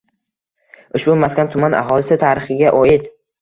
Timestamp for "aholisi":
1.81-2.19